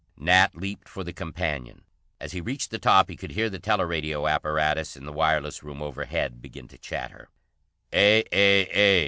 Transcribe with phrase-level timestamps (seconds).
[0.17, 1.83] Nat leaped for the companion.
[2.19, 5.79] As he reached the top he could hear the teleradio apparatus in the wireless room
[5.79, 7.29] overhead begin to chatter:
[7.93, 8.99] "A A A.